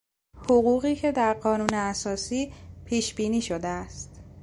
[0.37, 2.53] حقوقی که در قانون اساسی
[2.85, 4.13] پیشبینی شده است